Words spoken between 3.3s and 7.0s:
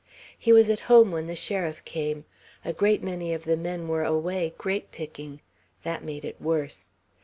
of the men were away, grapepicking. That made it worse.